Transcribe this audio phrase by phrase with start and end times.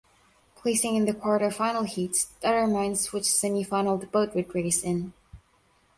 [0.55, 5.13] Placing in the quarterfinal heats determines which semifinal the boat would race in.